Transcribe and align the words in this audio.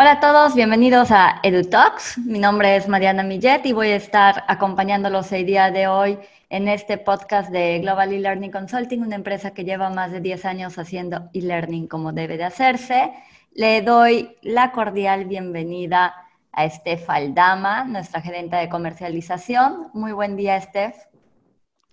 Hola 0.00 0.12
a 0.12 0.20
todos, 0.20 0.54
bienvenidos 0.54 1.10
a 1.10 1.40
EduTalks. 1.42 2.16
Mi 2.16 2.38
nombre 2.38 2.74
es 2.74 2.88
Mariana 2.88 3.22
Millet 3.22 3.66
y 3.66 3.74
voy 3.74 3.88
a 3.88 3.96
estar 3.96 4.44
acompañándolos 4.48 5.30
el 5.32 5.44
día 5.44 5.70
de 5.70 5.88
hoy 5.88 6.18
en 6.48 6.68
este 6.68 6.96
podcast 6.96 7.50
de 7.50 7.80
Global 7.80 8.10
E-Learning 8.10 8.50
Consulting, 8.50 9.02
una 9.02 9.16
empresa 9.16 9.50
que 9.50 9.62
lleva 9.62 9.90
más 9.90 10.10
de 10.10 10.22
10 10.22 10.46
años 10.46 10.78
haciendo 10.78 11.28
e-learning 11.34 11.86
como 11.86 12.12
debe 12.12 12.38
de 12.38 12.44
hacerse. 12.44 13.12
Le 13.52 13.82
doy 13.82 14.38
la 14.40 14.72
cordial 14.72 15.26
bienvenida 15.26 16.14
a 16.50 16.64
Estef 16.64 17.10
Aldama, 17.10 17.84
nuestra 17.84 18.22
gerente 18.22 18.56
de 18.56 18.70
comercialización. 18.70 19.90
Muy 19.92 20.12
buen 20.12 20.34
día, 20.34 20.56
Estef. 20.56 20.96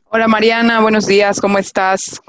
Hola 0.06 0.30
Mariana, 0.30 0.80
buenos 0.80 1.08
días, 1.08 1.42
¿cómo 1.42 1.58
estás? 1.58 2.22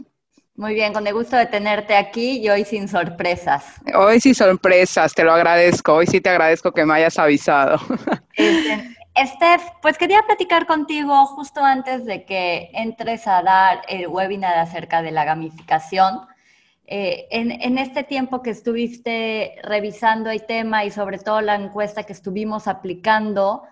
Muy 0.58 0.74
bien, 0.74 0.92
con 0.92 1.06
el 1.06 1.14
gusto 1.14 1.36
de 1.36 1.46
tenerte 1.46 1.94
aquí 1.94 2.38
y 2.38 2.48
hoy 2.48 2.64
sin 2.64 2.88
sorpresas. 2.88 3.64
Hoy 3.94 4.18
sin 4.18 4.34
sorpresas, 4.34 5.14
te 5.14 5.22
lo 5.22 5.32
agradezco. 5.32 5.94
Hoy 5.94 6.08
sí 6.08 6.20
te 6.20 6.30
agradezco 6.30 6.72
que 6.72 6.84
me 6.84 6.94
hayas 6.94 7.16
avisado. 7.16 7.78
Este, 9.14 9.46
pues 9.82 9.98
quería 9.98 10.22
platicar 10.22 10.66
contigo 10.66 11.26
justo 11.26 11.60
antes 11.64 12.04
de 12.04 12.24
que 12.24 12.70
entres 12.72 13.26
a 13.26 13.42
dar 13.42 13.82
el 13.88 14.06
webinar 14.06 14.56
acerca 14.58 15.02
de 15.02 15.10
la 15.10 15.24
gamificación. 15.24 16.20
Eh, 16.86 17.26
en, 17.30 17.50
en, 17.50 17.78
este 17.78 18.04
tiempo 18.04 18.42
que 18.42 18.50
estuviste 18.50 19.56
revisando 19.64 20.30
el 20.30 20.46
tema 20.46 20.84
y 20.84 20.92
sobre 20.92 21.18
todo 21.18 21.40
la 21.40 21.56
encuesta 21.56 22.04
que 22.04 22.12
estuvimos 22.12 22.68
aplicando, 22.68 23.64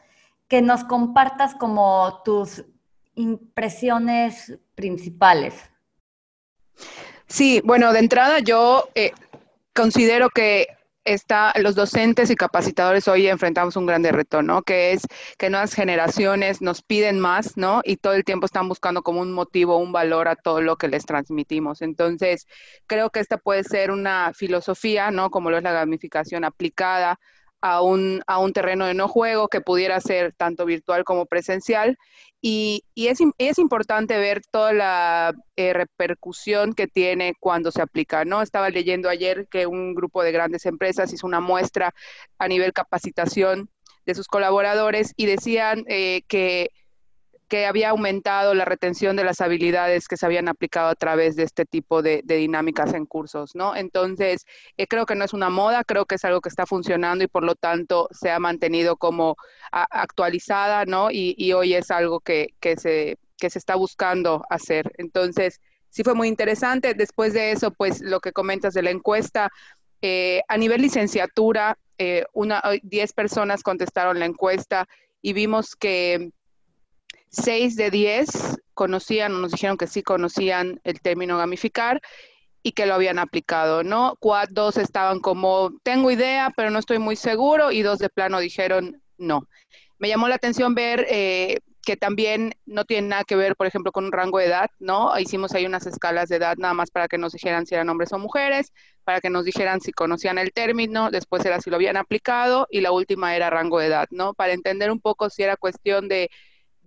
que 0.48 0.62
nos 0.62 0.82
compartas 0.82 1.54
como 1.54 2.22
tus 2.24 2.64
impresiones 3.14 4.58
principales. 4.74 5.54
Sí, 7.26 7.60
bueno, 7.64 7.92
de 7.92 7.98
entrada 8.00 8.38
yo 8.40 8.88
eh, 8.94 9.12
considero 9.74 10.30
que 10.30 10.68
está, 11.04 11.52
los 11.56 11.74
docentes 11.74 12.30
y 12.30 12.36
capacitadores 12.36 13.08
hoy 13.08 13.28
enfrentamos 13.28 13.76
un 13.76 13.86
grande 13.86 14.12
reto, 14.12 14.42
¿no? 14.42 14.62
Que 14.62 14.92
es 14.92 15.02
que 15.38 15.50
nuevas 15.50 15.74
generaciones 15.74 16.60
nos 16.60 16.82
piden 16.82 17.20
más, 17.20 17.56
¿no? 17.56 17.80
Y 17.84 17.96
todo 17.96 18.14
el 18.14 18.24
tiempo 18.24 18.46
están 18.46 18.68
buscando 18.68 19.02
como 19.02 19.20
un 19.20 19.32
motivo, 19.32 19.78
un 19.78 19.92
valor 19.92 20.28
a 20.28 20.36
todo 20.36 20.60
lo 20.60 20.76
que 20.76 20.88
les 20.88 21.06
transmitimos. 21.06 21.82
Entonces, 21.82 22.46
creo 22.86 23.10
que 23.10 23.20
esta 23.20 23.38
puede 23.38 23.64
ser 23.64 23.90
una 23.90 24.32
filosofía, 24.34 25.10
¿no? 25.10 25.30
Como 25.30 25.50
lo 25.50 25.58
es 25.58 25.62
la 25.62 25.72
gamificación 25.72 26.44
aplicada 26.44 27.18
a 27.66 27.82
un, 27.82 28.22
a 28.28 28.38
un 28.38 28.52
terreno 28.52 28.86
de 28.86 28.94
no 28.94 29.08
juego 29.08 29.48
que 29.48 29.60
pudiera 29.60 30.00
ser 30.00 30.32
tanto 30.32 30.64
virtual 30.64 31.02
como 31.02 31.26
presencial. 31.26 31.98
Y, 32.40 32.84
y 32.94 33.08
es, 33.08 33.18
es, 33.38 33.58
importante 33.58 34.16
ver 34.18 34.40
toda 34.52 34.72
la 34.72 35.34
eh, 35.56 35.72
repercusión 35.72 36.74
que 36.74 36.86
tiene 36.86 37.34
cuando 37.40 37.72
se 37.72 37.82
aplica, 37.82 38.24
¿no? 38.24 38.40
Estaba 38.40 38.70
leyendo 38.70 39.08
ayer 39.08 39.48
que 39.50 39.66
un 39.66 39.94
grupo 39.94 40.22
de 40.22 40.30
grandes 40.30 40.64
empresas 40.66 41.12
hizo 41.12 41.26
una 41.26 41.40
muestra 41.40 41.92
a 42.38 42.46
nivel 42.46 42.72
capacitación 42.72 43.68
de 44.04 44.14
sus 44.14 44.28
colaboradores 44.28 45.12
y 45.16 45.26
decían 45.26 45.84
eh, 45.88 46.22
que 46.28 46.70
que 47.48 47.66
había 47.66 47.90
aumentado 47.90 48.54
la 48.54 48.64
retención 48.64 49.16
de 49.16 49.24
las 49.24 49.40
habilidades 49.40 50.08
que 50.08 50.16
se 50.16 50.26
habían 50.26 50.48
aplicado 50.48 50.88
a 50.88 50.94
través 50.94 51.36
de 51.36 51.44
este 51.44 51.64
tipo 51.64 52.02
de, 52.02 52.22
dinámicas 52.26 52.92
en 52.94 53.06
cursos, 53.06 53.54
¿no? 53.54 53.76
Entonces, 53.76 54.44
eh, 54.76 54.86
creo 54.86 55.06
que 55.06 55.14
no 55.14 55.24
es 55.24 55.32
una 55.32 55.48
moda, 55.48 55.84
creo 55.84 56.06
que 56.06 56.16
es 56.16 56.24
algo 56.24 56.40
que 56.40 56.48
está 56.48 56.66
funcionando 56.66 57.24
y 57.24 57.28
por 57.28 57.44
lo 57.44 57.54
tanto 57.54 58.08
se 58.10 58.30
ha 58.30 58.38
mantenido 58.40 58.96
como 58.96 59.36
actualizada, 59.70 60.84
¿no? 60.86 61.10
Y, 61.10 61.52
hoy 61.52 61.74
es 61.74 61.90
algo 61.90 62.20
que, 62.20 62.48
se, 62.78 63.18
que 63.38 63.50
se 63.50 63.58
está 63.58 63.76
buscando 63.76 64.44
hacer. 64.50 64.92
Entonces, 64.98 65.60
sí 65.90 66.02
fue 66.02 66.14
muy 66.14 66.28
interesante. 66.28 66.94
Después 66.94 67.32
de 67.32 67.52
eso, 67.52 67.70
pues 67.70 68.00
lo 68.00 68.20
que 68.20 68.32
comentas 68.32 68.74
de 68.74 68.82
la 68.82 68.90
encuesta, 68.90 69.50
eh, 70.02 70.42
a 70.48 70.56
nivel 70.56 70.82
licenciatura, 70.82 71.78
eh, 71.98 72.24
una, 72.34 72.62
10 72.82 73.12
personas 73.12 73.62
contestaron 73.62 74.18
la 74.18 74.26
encuesta 74.26 74.86
y 75.22 75.32
vimos 75.32 75.74
que 75.76 76.30
Seis 77.28 77.76
de 77.76 77.90
diez 77.90 78.58
conocían 78.74 79.34
o 79.34 79.38
nos 79.38 79.52
dijeron 79.52 79.76
que 79.76 79.86
sí 79.86 80.02
conocían 80.02 80.80
el 80.84 81.00
término 81.00 81.38
gamificar 81.38 82.00
y 82.62 82.72
que 82.72 82.86
lo 82.86 82.94
habían 82.94 83.18
aplicado, 83.18 83.84
¿no? 83.84 84.18
dos 84.50 84.76
estaban 84.76 85.20
como, 85.20 85.70
tengo 85.84 86.10
idea, 86.10 86.52
pero 86.56 86.70
no 86.70 86.80
estoy 86.80 86.98
muy 86.98 87.14
seguro, 87.14 87.70
y 87.70 87.82
dos 87.82 88.00
de 88.00 88.08
plano 88.08 88.40
dijeron 88.40 89.00
no. 89.18 89.46
Me 89.98 90.08
llamó 90.08 90.28
la 90.28 90.34
atención 90.34 90.74
ver 90.74 91.06
eh, 91.08 91.60
que 91.86 91.96
también 91.96 92.54
no 92.66 92.84
tiene 92.84 93.06
nada 93.06 93.22
que 93.22 93.36
ver, 93.36 93.54
por 93.54 93.68
ejemplo, 93.68 93.92
con 93.92 94.06
un 94.06 94.12
rango 94.12 94.38
de 94.38 94.46
edad, 94.46 94.68
¿no? 94.80 95.16
Hicimos 95.16 95.54
ahí 95.54 95.64
unas 95.64 95.86
escalas 95.86 96.28
de 96.28 96.36
edad 96.36 96.56
nada 96.58 96.74
más 96.74 96.90
para 96.90 97.06
que 97.06 97.16
nos 97.16 97.32
dijeran 97.32 97.64
si 97.66 97.76
eran 97.76 97.88
hombres 97.88 98.12
o 98.12 98.18
mujeres, 98.18 98.72
para 99.04 99.20
que 99.20 99.30
nos 99.30 99.44
dijeran 99.44 99.80
si 99.80 99.92
conocían 99.92 100.36
el 100.36 100.52
término, 100.52 101.12
después 101.12 101.44
era 101.44 101.60
si 101.60 101.70
lo 101.70 101.76
habían 101.76 101.96
aplicado, 101.96 102.66
y 102.68 102.80
la 102.80 102.90
última 102.90 103.36
era 103.36 103.48
rango 103.48 103.78
de 103.78 103.86
edad, 103.86 104.08
¿no? 104.10 104.34
Para 104.34 104.52
entender 104.52 104.90
un 104.90 105.00
poco 105.00 105.30
si 105.30 105.44
era 105.44 105.56
cuestión 105.56 106.08
de 106.08 106.28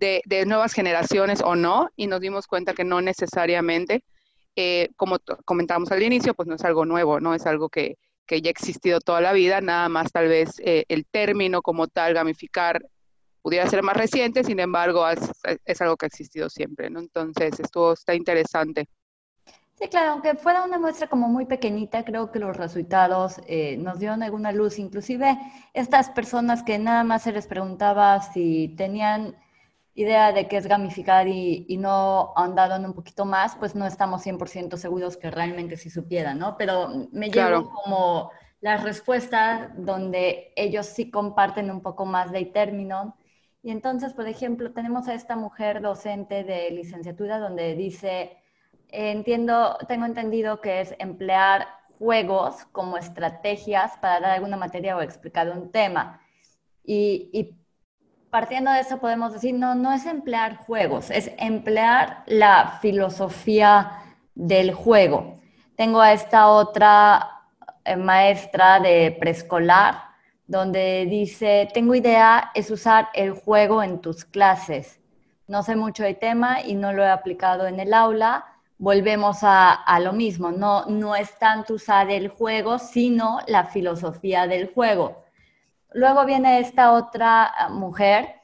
de, 0.00 0.44
nuevas 0.46 0.72
generaciones 0.72 1.42
o 1.42 1.54
no, 1.54 1.90
y 1.94 2.06
nos 2.06 2.20
dimos 2.20 2.46
cuenta 2.46 2.74
que 2.74 2.84
no 2.84 3.00
necesariamente, 3.00 4.02
eh, 4.56 4.88
como 4.96 5.18
comentábamos 5.44 5.92
al 5.92 6.02
inicio, 6.02 6.34
pues 6.34 6.48
no 6.48 6.54
es 6.56 6.64
algo 6.64 6.84
nuevo, 6.84 7.20
no 7.20 7.34
es 7.34 7.46
algo 7.46 7.68
que, 7.68 7.96
que 8.26 8.40
ya 8.40 8.48
ha 8.48 8.50
existido 8.50 9.00
toda 9.00 9.20
la 9.20 9.32
vida, 9.32 9.60
nada 9.60 9.88
más 9.88 10.10
tal 10.10 10.28
vez 10.28 10.60
eh, 10.60 10.84
el 10.88 11.06
término 11.06 11.62
como 11.62 11.86
tal, 11.86 12.14
gamificar, 12.14 12.82
pudiera 13.42 13.68
ser 13.68 13.82
más 13.82 13.96
reciente, 13.96 14.44
sin 14.44 14.60
embargo, 14.60 15.08
es, 15.08 15.30
es, 15.64 15.80
algo 15.80 15.96
que 15.96 16.06
ha 16.06 16.08
existido 16.08 16.48
siempre, 16.48 16.90
¿no? 16.90 17.00
Entonces, 17.00 17.58
esto 17.58 17.92
está 17.92 18.14
interesante. 18.14 18.86
Sí, 19.74 19.88
claro, 19.88 20.10
aunque 20.12 20.34
fuera 20.34 20.62
una 20.62 20.78
muestra 20.78 21.06
como 21.08 21.26
muy 21.26 21.46
pequeñita, 21.46 22.04
creo 22.04 22.30
que 22.30 22.38
los 22.38 22.54
resultados 22.54 23.40
eh, 23.46 23.78
nos 23.78 23.98
dieron 23.98 24.22
alguna 24.22 24.52
luz. 24.52 24.78
Inclusive 24.78 25.38
estas 25.72 26.10
personas 26.10 26.62
que 26.62 26.78
nada 26.78 27.02
más 27.02 27.22
se 27.22 27.32
les 27.32 27.46
preguntaba 27.46 28.20
si 28.20 28.74
tenían 28.76 29.36
idea 30.02 30.32
de 30.32 30.48
qué 30.48 30.56
es 30.56 30.66
gamificar 30.66 31.28
y, 31.28 31.66
y, 31.68 31.76
no 31.76 32.34
en 32.36 32.84
un 32.84 32.94
poquito 32.94 33.24
más, 33.24 33.56
pues 33.56 33.74
no 33.74 33.86
estamos 33.86 34.22
100% 34.24 34.76
seguros 34.76 35.16
que 35.16 35.30
realmente 35.30 35.76
sí 35.76 35.90
supieran, 35.90 36.38
¿no? 36.38 36.56
Pero 36.56 37.08
me 37.12 37.30
llevo 37.30 37.70
como 37.70 38.30
las 38.60 38.82
respuestas 38.82 39.70
donde 39.76 40.52
ellos 40.56 40.86
sí 40.86 41.10
comparten 41.10 41.70
un 41.70 41.80
poco 41.80 42.04
más 42.04 42.30
de 42.32 42.44
término. 42.46 43.16
Y 43.62 43.70
entonces, 43.70 44.12
por 44.12 44.26
ejemplo, 44.26 44.72
tenemos 44.72 45.08
a 45.08 45.14
esta 45.14 45.36
mujer 45.36 45.80
docente 45.80 46.44
de 46.44 46.70
licenciatura 46.70 47.38
donde 47.38 47.74
dice, 47.74 48.38
entiendo, 48.88 49.76
tengo 49.88 50.06
entendido 50.06 50.60
que 50.60 50.80
es 50.80 50.94
emplear 50.98 51.68
juegos 51.98 52.64
como 52.72 52.96
estrategias 52.96 53.96
para 53.98 54.20
dar 54.20 54.30
alguna 54.32 54.56
materia 54.56 54.96
o 54.96 55.02
explicar 55.02 55.50
un 55.50 55.70
tema. 55.70 56.20
Y, 56.84 57.30
y 57.32 57.59
partiendo 58.30 58.70
de 58.70 58.80
eso 58.80 58.98
podemos 58.98 59.32
decir, 59.32 59.54
no, 59.54 59.74
no 59.74 59.92
es 59.92 60.06
emplear 60.06 60.56
juegos, 60.56 61.10
es 61.10 61.30
emplear 61.38 62.22
la 62.26 62.78
filosofía 62.80 64.02
del 64.34 64.72
juego. 64.72 65.38
Tengo 65.76 66.00
a 66.00 66.12
esta 66.12 66.48
otra 66.48 67.42
eh, 67.84 67.96
maestra 67.96 68.80
de 68.80 69.16
preescolar 69.18 70.10
donde 70.46 71.06
dice, 71.06 71.68
tengo 71.72 71.94
idea, 71.94 72.50
es 72.54 72.70
usar 72.70 73.08
el 73.14 73.32
juego 73.32 73.82
en 73.82 74.00
tus 74.00 74.24
clases. 74.24 75.00
No 75.46 75.62
sé 75.62 75.76
mucho 75.76 76.02
del 76.02 76.18
tema 76.18 76.60
y 76.60 76.74
no 76.74 76.92
lo 76.92 77.02
he 77.02 77.08
aplicado 77.08 77.66
en 77.66 77.78
el 77.78 77.94
aula. 77.94 78.46
Volvemos 78.78 79.42
a, 79.42 79.72
a 79.72 80.00
lo 80.00 80.12
mismo, 80.12 80.50
no, 80.50 80.86
no 80.86 81.14
es 81.14 81.38
tanto 81.38 81.74
usar 81.74 82.10
el 82.10 82.28
juego, 82.28 82.78
sino 82.78 83.40
la 83.46 83.64
filosofía 83.64 84.46
del 84.46 84.72
juego 84.72 85.22
Luego 85.92 86.24
viene 86.24 86.60
esta 86.60 86.92
otra 86.92 87.44
ah, 87.46 87.68
mujer, 87.68 88.40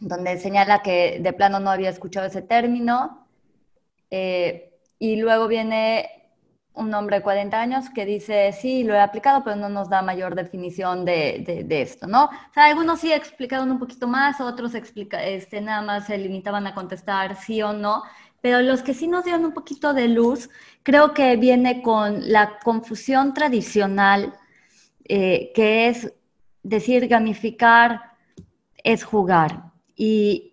donde 0.00 0.38
señala 0.38 0.82
que 0.82 1.18
de 1.20 1.32
plano 1.32 1.60
no 1.60 1.70
había 1.70 1.90
escuchado 1.90 2.26
ese 2.26 2.42
término. 2.42 3.26
Eh, 4.10 4.78
y 4.98 5.16
luego 5.16 5.48
viene 5.48 6.24
un 6.74 6.92
hombre 6.92 7.16
de 7.16 7.22
40 7.22 7.60
años 7.60 7.90
que 7.90 8.04
dice, 8.04 8.52
sí, 8.52 8.82
lo 8.82 8.94
he 8.94 9.00
aplicado, 9.00 9.44
pero 9.44 9.56
no 9.56 9.68
nos 9.68 9.88
da 9.88 10.02
mayor 10.02 10.34
definición 10.34 11.04
de, 11.04 11.66
esto, 11.70 12.06
¿no? 12.06 12.24
O 12.24 12.52
sea, 12.52 12.64
algunos 12.66 13.00
sí 13.00 13.12
explicaron 13.12 13.70
un 13.70 13.78
poquito 13.78 14.08
más, 14.08 14.40
otros 14.40 14.74
explica, 14.74 15.22
este, 15.24 15.60
nada 15.60 15.82
más 15.82 16.06
se 16.06 16.18
limitaban 16.18 16.66
a 16.66 16.74
contestar 16.74 17.36
sí 17.36 17.62
o 17.62 17.72
no, 17.72 18.02
pero 18.40 18.60
los 18.60 18.82
que 18.82 18.92
sí 18.92 19.06
nos 19.06 19.24
dieron 19.24 19.44
un 19.44 19.54
poquito 19.54 19.94
de 19.94 20.08
luz, 20.08 20.50
creo 20.82 21.14
que 21.14 21.36
viene 21.36 21.80
con 21.80 22.30
la 22.32 22.58
confusión 22.58 23.34
tradicional, 23.34 24.34
eh, 25.04 25.52
que 25.54 25.88
es 25.88 26.12
decir 26.64 27.06
gamificar 27.06 28.14
es 28.82 29.04
jugar. 29.04 29.70
Y, 29.94 30.50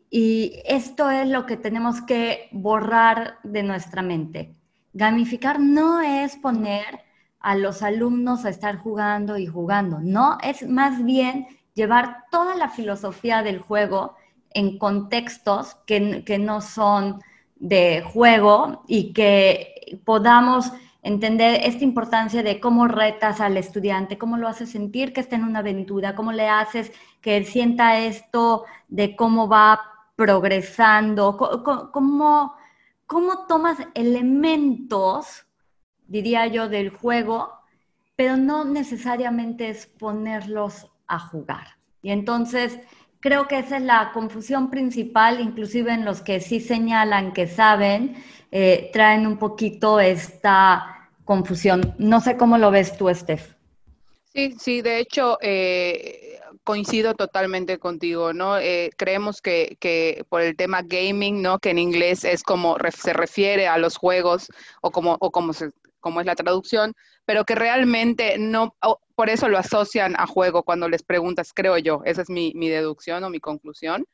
esto 0.66 1.10
es 1.10 1.30
lo 1.30 1.46
que 1.46 1.56
tenemos 1.56 2.02
que 2.02 2.50
borrar 2.52 3.38
de 3.44 3.63
nuestra 3.63 4.02
mente. 4.02 4.54
Gamificar 4.92 5.58
no 5.62 6.02
es 6.02 6.36
poner 6.36 7.00
a 7.40 7.56
los 7.56 7.81
alumnos 7.81 8.44
a 8.44 8.50
estar 8.50 8.78
jugando 8.78 9.38
y 9.38 9.48
jugando, 9.48 10.00
no, 10.02 10.38
es 10.44 10.68
más 10.68 11.02
bien 11.06 11.48
llevar 11.74 12.25
toda 12.30 12.56
la 12.56 12.68
filosofía 12.68 13.42
del 13.42 13.60
juego 13.60 14.16
en 14.50 14.78
contextos 14.78 15.78
que, 15.86 16.38
no 16.40 16.60
son 16.60 17.22
de 17.56 18.02
juego 18.02 18.84
y 18.90 19.13
que 19.13 19.98
podamos 20.04 20.74
entender 21.01 21.62
esta 21.63 21.83
importancia 21.83 22.44
de 22.44 22.59
cómo 22.59 22.88
retas 22.88 23.42
al 23.42 23.57
estudiante, 23.57 24.18
cómo 24.18 24.38
lo 24.38 24.48
haces 24.48 24.71
sentir 24.71 25.13
que 25.13 25.21
está 25.21 25.36
en 25.36 25.44
una 25.44 25.59
aventura, 25.59 26.15
cómo 26.15 26.31
le 26.31 26.48
haces 26.48 26.92
que 27.21 27.38
él 27.38 27.45
sienta 27.45 28.00
esto 28.00 28.65
de 28.88 29.15
cómo 29.15 29.48
va 29.48 29.81
progresando, 30.15 31.38
cómo, 31.92 32.53
cómo 33.07 33.48
tomas 33.48 33.77
elementos, 33.95 35.45
diría 36.07 36.45
yo, 36.48 36.69
del 36.69 36.89
juego, 36.89 37.51
pero 38.15 38.38
no 38.38 38.65
necesariamente 38.65 39.69
es 39.69 39.88
ponerlos 39.88 40.92
a 41.07 41.18
jugar. 41.18 41.68
Y 42.03 42.12
entonces 42.12 42.80
creo 43.21 43.47
que 43.47 43.59
esa 43.59 43.77
es 43.77 43.83
la 43.83 44.12
confusión 44.13 44.69
principal, 44.69 45.39
inclusive 45.39 45.94
en 45.94 46.03
los 46.03 46.21
que 46.21 46.41
sí 46.41 46.59
señalan 46.59 47.31
que 47.31 47.47
saben, 47.47 48.21
eh, 48.51 48.89
traen 48.91 49.25
un 49.25 49.38
poquito 49.38 50.00
esta 50.01 51.09
confusión. 51.23 51.95
No 51.97 52.19
sé 52.19 52.35
cómo 52.35 52.57
lo 52.57 52.71
ves 52.71 52.97
tú, 52.97 53.07
Steph. 53.13 53.53
Sí, 54.33 54.56
sí, 54.59 54.81
de 54.81 55.00
hecho, 55.00 55.38
eh, 55.41 56.39
coincido 56.63 57.13
totalmente 57.15 57.79
contigo, 57.79 58.33
¿no? 58.33 58.57
Eh, 58.57 58.89
creemos 58.97 59.41
que, 59.41 59.77
que, 59.79 60.24
por 60.29 60.41
el 60.41 60.56
tema 60.56 60.81
gaming, 60.83 61.41
¿no? 61.41 61.59
Que 61.59 61.71
en 61.71 61.79
inglés 61.79 62.24
es 62.24 62.44
como 62.44 62.77
se 62.95 63.13
refiere 63.13 63.67
a 63.67 63.77
los 63.77 63.97
juegos 63.97 64.47
o 64.81 64.91
como, 64.91 65.17
o 65.19 65.31
como, 65.31 65.53
se, 65.53 65.71
como 66.01 66.19
es 66.19 66.25
la 66.25 66.36
traducción, 66.36 66.94
pero 67.25 67.45
que 67.45 67.56
realmente 67.56 68.38
no, 68.38 68.75
por 69.15 69.30
eso 69.30 69.48
lo 69.48 69.57
asocian 69.57 70.15
a 70.18 70.27
juego 70.27 70.63
cuando 70.63 70.89
les 70.89 71.03
preguntas, 71.03 71.51
creo 71.53 71.77
yo, 71.77 72.01
esa 72.03 72.24
es 72.24 72.30
mi, 72.30 72.51
deducción 72.53 73.24
o 73.24 73.30
mi 73.30 73.39
conclusión, 73.39 74.06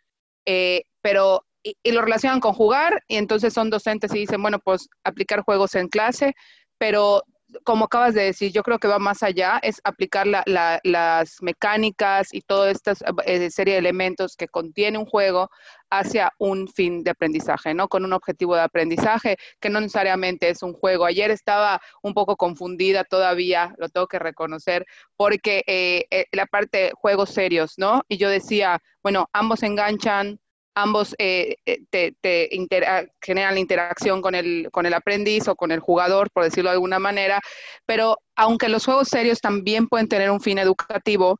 eh, 0.45 0.83
pero 1.01 1.45
y, 1.63 1.91
lo 1.91 2.01
relacionan 2.01 2.39
con 2.39 2.53
jugar 2.53 3.03
y 3.07 3.15
entonces 3.15 3.53
son 3.53 3.69
docentes 3.69 4.13
y 4.13 4.19
dicen, 4.19 4.41
bueno, 4.41 4.59
pues 4.59 4.87
aplicar 5.03 5.41
juegos 5.41 5.75
en 5.75 5.87
clase, 5.87 6.35
pero 6.77 7.23
como 7.63 7.85
acabas 7.85 8.13
de 8.13 8.23
decir, 8.23 8.51
yo 8.51 8.63
creo 8.63 8.79
que 8.79 8.87
va 8.87 8.99
más 8.99 9.23
allá, 9.23 9.59
es 9.61 9.79
aplicar 9.83 10.27
las 10.27 11.41
mecánicas 11.41 12.33
y 12.33 12.41
toda 12.41 12.71
esta 12.71 12.93
eh, 13.25 13.49
serie 13.49 13.73
de 13.75 13.79
elementos 13.79 14.35
que 14.35 14.47
contiene 14.47 14.97
un 14.97 15.05
juego 15.05 15.49
hacia 15.89 16.33
un 16.37 16.67
fin 16.67 17.03
de 17.03 17.11
aprendizaje, 17.11 17.73
¿no? 17.73 17.87
Con 17.87 18.03
un 18.03 18.13
objetivo 18.13 18.55
de 18.55 18.61
aprendizaje 18.61 19.37
que 19.59 19.69
no 19.69 19.79
necesariamente 19.79 20.49
es 20.49 20.61
un 20.61 20.73
juego. 20.73 21.05
Ayer 21.05 21.31
estaba 21.31 21.81
un 22.01 22.13
poco 22.13 22.35
confundida 22.35 23.03
todavía, 23.05 23.73
lo 23.77 23.87
tengo 23.89 24.07
que 24.07 24.19
reconocer, 24.19 24.85
porque 25.15 25.63
eh, 25.67 26.05
eh, 26.11 26.25
la 26.31 26.45
parte 26.45 26.77
de 26.77 26.91
juegos 26.91 27.29
serios, 27.29 27.75
¿no? 27.77 28.03
Y 28.09 28.17
yo 28.17 28.29
decía, 28.29 28.79
bueno, 29.01 29.29
ambos 29.31 29.63
enganchan, 29.63 30.39
ambos 30.81 31.15
eh, 31.17 31.55
eh, 31.65 31.81
te, 31.89 32.49
generan 33.21 33.57
interacción 33.57 34.21
con 34.21 34.35
el, 34.35 34.69
con 34.71 34.85
el 34.85 34.93
aprendiz 34.93 35.47
o 35.47 35.55
con 35.55 35.71
el 35.71 35.79
jugador, 35.79 36.29
por 36.31 36.43
decirlo 36.43 36.69
de 36.69 36.75
alguna 36.75 36.99
manera, 36.99 37.41
pero 37.85 38.19
aunque 38.35 38.69
los 38.69 38.85
juegos 38.85 39.07
serios 39.07 39.41
también 39.41 39.87
pueden 39.87 40.07
tener 40.07 40.29
un 40.29 40.39
fin 40.39 40.59
educativo, 40.59 41.39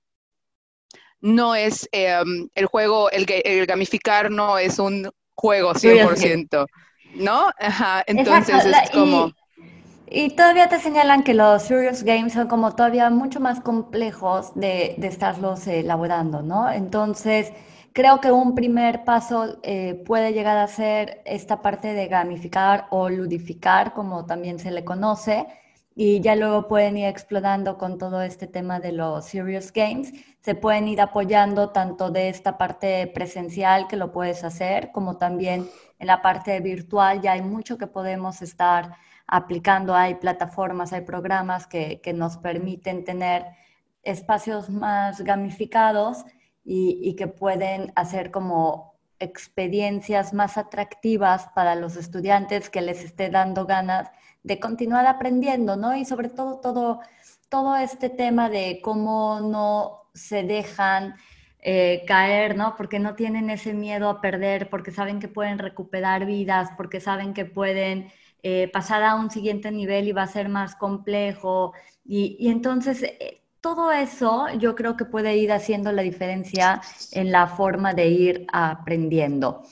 no 1.21 1.55
es 1.55 1.87
em, 1.91 2.49
el 2.55 2.65
juego, 2.65 3.09
el, 3.11 3.25
gamificar 3.65 4.31
no 4.31 4.57
es 4.57 4.79
un 4.79 5.09
juego 5.35 5.73
100%, 5.73 6.65
¿no? 7.15 7.51
entonces 8.07 8.65
es 8.65 8.89
como... 8.91 9.31
Y, 10.09 10.29
todavía 10.29 10.69
te 10.69 10.79
señalan 10.79 11.23
que 11.23 11.33
los 11.33 11.63
Serious 11.63 12.03
Games 12.03 12.31
son 12.31 12.47
como 12.47 12.73
todavía 12.75 13.09
mucho 13.09 13.41
más 13.41 13.59
complejos 13.59 14.55
de, 14.55 14.95
de 14.97 15.07
estarlos 15.07 15.67
elaborando, 15.67 16.41
¿no? 16.41 16.71
Entonces, 16.71 17.51
Creo 17.97 18.21
que 18.21 18.31
un 18.31 18.53
primer 18.53 19.03
paso 19.05 19.57
eh, 19.63 20.03
puede 20.05 20.31
llegar 20.31 20.55
a 20.55 20.67
ser 20.67 21.23
esta 21.25 21.63
parte 21.63 21.94
de 21.94 22.05
gamificar 22.07 22.85
o 22.91 23.09
ludificar, 23.09 23.95
como 23.95 24.27
también 24.27 24.59
se 24.59 24.69
le 24.69 24.85
conoce, 24.85 25.47
y 25.95 26.21
ya 26.21 26.35
luego 26.35 26.67
pueden 26.67 26.95
ir 26.97 27.07
explorando 27.07 27.79
con 27.79 27.97
todo 27.97 28.21
este 28.21 28.45
tema 28.45 28.79
de 28.79 28.91
los 28.91 29.25
serious 29.25 29.73
games. 29.73 30.13
Se 30.41 30.53
pueden 30.53 30.88
ir 30.88 31.01
apoyando 31.01 31.71
tanto 31.71 32.11
de 32.11 32.29
esta 32.29 32.55
parte 32.55 33.07
presencial 33.07 33.88
que 33.88 33.95
lo 33.95 34.11
puedes 34.11 34.44
hacer, 34.44 34.91
como 34.91 35.17
también 35.17 35.67
en 35.97 36.05
la 36.05 36.21
parte 36.21 36.59
virtual. 36.59 37.19
Ya 37.21 37.31
hay 37.31 37.41
mucho 37.41 37.79
que 37.79 37.88
podemos 37.88 38.44
estar 38.44 38.95
aplicando. 39.25 39.95
Hay 39.95 40.13
plataformas, 40.13 40.94
hay 40.94 41.01
programas 41.01 41.65
que, 41.65 41.99
que 42.01 42.13
nos 42.13 42.38
permiten 42.38 43.03
tener 43.03 43.47
espacios 44.03 44.69
más 44.69 45.19
gamificados 45.21 46.25
y, 46.69 47.15
que 47.15 47.27
pueden 47.27 47.93
hacer 47.95 48.29
como 48.29 48.95
experiencias 49.19 50.33
más 50.33 50.57
atractivas 50.57 51.47
para 51.55 51.75
los 51.75 51.95
estudiantes 51.95 52.69
que 52.69 52.81
les 52.81 53.03
esté 53.05 53.29
dando 53.29 53.65
ganas 53.65 54.09
de 54.43 54.59
continuar 54.59 55.05
aprendiendo, 55.07 55.77
¿no? 55.77 55.95
Y 55.95 56.03
sobre 56.03 56.29
todo 56.29 56.59
todo, 56.59 56.99
todo 57.49 57.77
este 57.77 58.09
tema 58.09 58.49
de 58.49 58.81
cómo 58.83 59.39
no 59.39 60.09
se 60.13 60.43
dejan 60.43 61.15
eh, 61.59 62.03
caer, 62.05 62.57
¿no? 62.57 62.75
Porque 62.75 62.99
no 62.99 63.15
tienen 63.15 63.49
ese 63.49 63.73
miedo 63.73 64.09
a 64.09 64.19
perder, 64.19 64.69
porque 64.69 64.91
saben 64.91 65.19
que 65.19 65.29
pueden 65.29 65.59
recuperar 65.59 66.25
vidas, 66.25 66.69
porque 66.75 66.99
saben 66.99 67.33
que 67.33 67.45
pueden 67.45 68.11
eh, 68.43 68.69
pasar 68.73 69.03
a 69.03 69.15
un 69.15 69.31
siguiente 69.31 69.71
nivel 69.71 70.07
y 70.07 70.11
va 70.11 70.23
a 70.23 70.27
ser 70.27 70.49
más 70.49 70.75
complejo. 70.75 71.73
Y, 72.05 72.49
entonces 72.49 73.03
eh, 73.03 73.41
todo 73.67 73.91
eso 73.91 74.47
yo 74.57 74.75
creo 74.75 74.95
que 74.95 75.03
puede 75.03 75.35
ir 75.35 75.51
haciendo 75.51 75.91
la 75.91 76.01
diferencia 76.01 76.79
en 77.11 77.33
la 77.33 77.47
forma 77.47 77.93
de 77.93 78.07
ir 78.07 78.47
aprendiendo. 78.53 79.63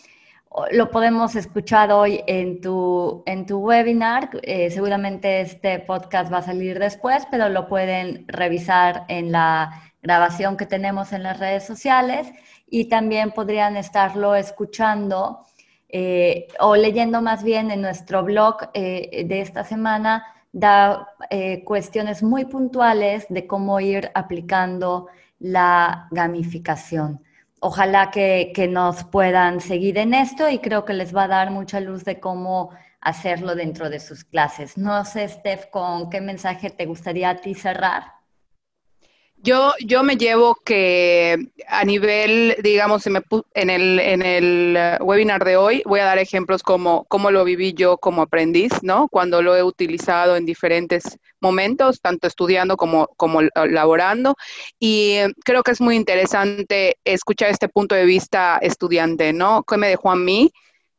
Lo 0.72 0.92
podemos 0.92 1.34
escuchar 1.38 1.94
hoy 1.94 2.22
en 2.28 2.60
tu, 2.60 3.24
en 3.26 3.46
tu 3.46 3.60
webinar. 3.60 4.32
Eh, 4.42 4.70
seguramente 4.70 5.40
este 5.40 5.80
podcast 5.80 6.30
va 6.32 6.40
a 6.40 6.42
salir 6.42 6.78
después, 6.78 7.26
pero 7.32 7.48
lo 7.48 7.70
pueden 7.70 8.26
revisar 8.28 9.06
en 9.08 9.32
la 9.32 9.82
grabación 10.04 10.58
que 10.58 10.66
tenemos 10.66 11.14
en 11.14 11.24
las 11.24 11.40
redes 11.40 11.66
sociales 11.66 12.28
y 12.68 12.90
también 12.90 13.32
podrían 13.32 13.78
estarlo 13.78 14.36
escuchando 14.36 15.46
eh, 15.88 16.48
o 16.60 16.76
leyendo 16.76 17.22
más 17.22 17.46
bien 17.46 17.72
en 17.72 17.82
nuestro 17.82 18.26
blog 18.26 18.58
eh, 18.74 19.24
de 19.26 19.40
esta 19.40 19.64
semana 19.64 20.26
da 20.56 21.10
eh, 21.30 21.66
cuestiones 21.66 22.24
muy 22.24 22.46
puntuales 22.46 23.26
de 23.28 23.46
cómo 23.46 23.82
ir 23.82 24.10
aplicando 24.14 25.08
la 25.38 26.08
gamificación. 26.12 27.22
Ojalá 27.60 28.10
que, 28.10 28.54
que, 28.56 28.70
nos 28.70 29.04
puedan 29.04 29.60
seguir 29.60 29.98
en 29.98 30.14
esto 30.14 30.48
y 30.50 30.60
creo 30.60 30.86
que 30.86 30.94
les 30.94 31.14
va 31.14 31.24
a 31.24 31.28
dar 31.28 31.52
mucha 31.52 31.82
luz 31.82 32.06
de 32.06 32.22
cómo 32.22 32.70
hacerlo 33.02 33.54
dentro 33.54 33.90
de 33.90 34.00
sus 34.00 34.24
clases. 34.24 34.78
No 34.78 35.04
sé, 35.04 35.28
Steph, 35.28 35.66
con 35.72 36.10
qué 36.10 36.22
mensaje 36.22 36.70
te 36.70 36.86
gustaría 36.86 37.32
a 37.32 37.36
ti 37.36 37.54
cerrar. 37.54 38.15
Yo, 39.46 39.74
yo 39.80 40.02
me 40.02 40.18
llevo 40.18 40.56
que 40.66 41.38
a 41.68 41.86
nivel, 41.86 42.56
digamos, 42.64 43.06
en 43.06 43.70
el, 43.70 44.00
en 44.00 44.24
el 44.24 44.76
eh, 44.76 44.98
webinar 45.02 45.46
de 45.46 45.56
hoy 45.56 45.84
voy 45.86 46.00
a 46.00 46.06
dar 46.06 46.18
ejemplos 46.18 46.64
como 46.64 47.06
cómo 47.10 47.30
lo 47.30 47.44
viví 47.44 47.74
yo 47.76 48.00
como 48.00 48.24
aprendiz, 48.24 48.72
¿no? 48.82 49.08
Cuando 49.08 49.44
lo 49.44 49.56
he 49.56 49.62
utilizado 49.62 50.36
en 50.36 50.48
diferentes 50.48 51.20
momentos, 51.42 52.02
tanto 52.02 52.26
estudiando 52.26 52.76
como, 52.76 53.08
como 53.18 53.42
laborando. 53.70 54.36
Y 54.80 55.12
eh, 55.12 55.32
creo 55.44 55.62
que 55.62 55.74
es 55.74 55.82
muy 55.82 55.96
interesante 55.96 56.98
escuchar 57.06 57.52
este 57.52 57.70
punto 57.70 57.94
de 57.94 58.06
vista 58.06 58.58
estudiante, 58.64 59.32
¿no? 59.32 59.64
¿Qué 59.64 59.78
me 59.78 59.90
dejó 59.90 60.10
a 60.10 60.16
mí? 60.16 60.52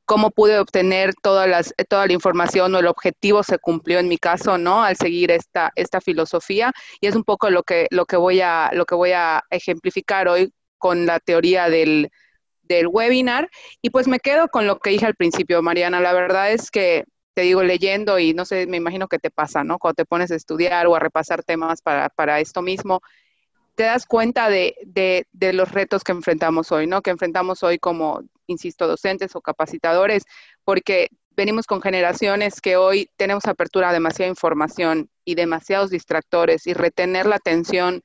Cómo 0.06 0.30
pude 0.30 0.58
obtener 0.58 1.14
todas 1.20 1.48
las, 1.48 1.75
toda 1.88 2.06
la 2.06 2.12
información 2.12 2.75
o 2.75 2.78
el 2.78 2.86
objetivo 2.86 3.42
se 3.42 3.58
cumplió 3.58 3.98
en 3.98 4.08
mi 4.08 4.18
caso, 4.18 4.56
¿no? 4.56 4.82
Al 4.82 4.96
seguir 4.96 5.30
esta, 5.30 5.72
esta 5.75 6.00
filosofía. 6.00 6.72
Y 7.00 7.08
es 7.08 7.16
un 7.16 7.25
poco 7.25 7.50
lo 7.50 7.64
que, 7.64 7.88
lo, 7.90 8.06
que 8.06 8.16
voy 8.16 8.40
a, 8.40 8.70
lo 8.72 8.86
que 8.86 8.94
voy 8.94 9.12
a 9.12 9.42
ejemplificar 9.50 10.28
hoy 10.28 10.52
con 10.78 11.06
la 11.06 11.18
teoría 11.20 11.68
del, 11.68 12.10
del 12.62 12.86
webinar. 12.86 13.50
Y 13.82 13.90
pues 13.90 14.06
me 14.08 14.20
quedo 14.20 14.48
con 14.48 14.66
lo 14.66 14.78
que 14.78 14.90
dije 14.90 15.06
al 15.06 15.16
principio, 15.16 15.60
Mariana. 15.60 16.00
La 16.00 16.12
verdad 16.12 16.52
es 16.52 16.70
que 16.70 17.04
te 17.34 17.42
digo, 17.42 17.62
leyendo 17.62 18.18
y 18.18 18.32
no 18.32 18.46
sé, 18.46 18.66
me 18.66 18.78
imagino 18.78 19.08
que 19.08 19.18
te 19.18 19.30
pasa, 19.30 19.62
¿no? 19.62 19.78
Cuando 19.78 19.96
te 19.96 20.06
pones 20.06 20.30
a 20.30 20.36
estudiar 20.36 20.86
o 20.86 20.94
a 20.94 21.00
repasar 21.00 21.42
temas 21.42 21.82
para, 21.82 22.08
para 22.08 22.40
esto 22.40 22.62
mismo, 22.62 23.02
te 23.75 23.82
das 23.82 24.06
cuenta 24.06 24.48
de, 24.48 24.75
de, 24.86 25.26
de, 25.32 25.52
los 25.52 25.70
retos 25.70 26.02
que 26.02 26.12
enfrentamos 26.12 26.72
hoy, 26.72 26.86
¿no? 26.86 27.02
Que 27.02 27.10
enfrentamos 27.10 27.62
hoy 27.62 27.78
como 27.78 28.22
insisto, 28.47 28.87
docentes 28.87 29.35
o 29.37 29.41
capacitadores, 29.41 30.25
porque 30.65 31.09
venimos 31.31 31.67
con 31.67 31.83
generaciones 31.83 32.61
que 32.61 32.76
hoy 32.76 33.11
tenemos 33.17 33.45
apertura 33.47 33.91
a 33.91 33.93
demasiada 33.93 34.31
información 34.31 35.11
y 35.25 35.35
demasiados 35.35 35.91
distractores 35.91 36.67
y 36.67 36.73
retener 36.73 37.26
la 37.26 37.37
atención 37.37 38.03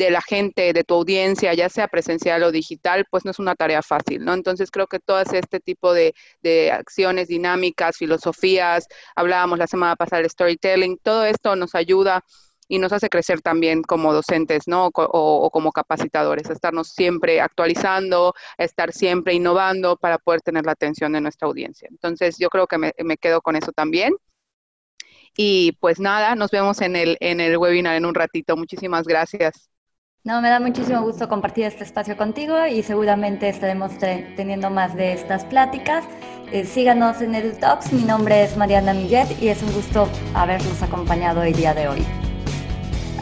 de 0.00 0.10
la 0.10 0.22
gente, 0.22 0.72
de 0.72 0.82
tu 0.82 0.94
audiencia, 0.94 1.52
ya 1.52 1.68
sea 1.68 1.86
presencial 1.86 2.42
o 2.42 2.50
digital, 2.50 3.04
pues 3.10 3.26
no 3.26 3.32
es 3.32 3.38
una 3.38 3.54
tarea 3.54 3.82
fácil, 3.82 4.24
¿no? 4.24 4.32
Entonces 4.32 4.70
creo 4.70 4.86
que 4.86 4.98
todas 4.98 5.34
este 5.34 5.60
tipo 5.60 5.92
de, 5.92 6.14
de 6.42 6.72
acciones 6.72 7.28
dinámicas, 7.28 7.98
filosofías, 7.98 8.86
hablábamos 9.14 9.58
la 9.58 9.66
semana 9.66 9.96
pasada 9.96 10.22
del 10.22 10.30
storytelling, 10.30 10.96
todo 11.02 11.26
esto 11.26 11.54
nos 11.54 11.74
ayuda 11.74 12.24
y 12.70 12.78
nos 12.78 12.92
hace 12.92 13.08
crecer 13.08 13.42
también 13.42 13.82
como 13.82 14.14
docentes, 14.14 14.68
¿no? 14.68 14.90
O, 14.94 15.50
como 15.50 15.72
capacitadores, 15.72 16.48
estarnos 16.48 16.88
siempre 16.88 17.40
actualizando, 17.40 18.32
estar 18.58 18.92
siempre 18.92 19.34
innovando 19.34 19.96
para 19.96 20.18
poder 20.18 20.40
tener 20.40 20.64
la 20.64 20.72
atención 20.72 21.12
de 21.12 21.20
nuestra 21.20 21.48
audiencia. 21.48 21.88
Entonces, 21.90 22.36
yo 22.38 22.48
creo 22.48 22.68
que 22.68 22.78
me, 22.78 23.16
quedo 23.16 23.42
con 23.42 23.56
eso 23.56 23.72
también. 23.72 24.14
Y 25.36 25.72
pues 25.80 25.98
nada, 25.98 26.36
nos 26.36 26.52
vemos 26.52 26.80
en 26.80 26.94
el, 26.94 27.16
en 27.18 27.40
el 27.40 27.58
webinar 27.58 27.96
en 27.96 28.06
un 28.06 28.14
ratito. 28.14 28.56
Muchísimas 28.56 29.04
gracias. 29.04 29.68
No, 30.22 30.40
me 30.40 30.48
da 30.48 30.60
muchísimo 30.60 31.02
gusto 31.02 31.28
compartir 31.28 31.64
este 31.64 31.82
espacio 31.82 32.16
contigo 32.16 32.66
y 32.66 32.84
seguramente 32.84 33.48
estaremos 33.48 33.98
teniendo 33.98 34.70
más 34.70 34.94
de 34.94 35.12
estas 35.12 35.44
pláticas. 35.44 36.04
Eh, 36.52 36.64
síganos 36.64 37.20
en 37.20 37.34
el 37.34 37.58
Talks. 37.58 37.92
Mi 37.92 38.04
nombre 38.04 38.44
es 38.44 38.56
Mariana 38.56 38.94
Millet 38.94 39.42
y 39.42 39.48
es 39.48 39.60
un 39.60 39.72
gusto 39.72 40.08
haberlos 40.34 40.80
acompañado 40.82 41.42
el 41.42 41.54
día 41.54 41.74
de 41.74 41.88
hoy. 41.88 42.29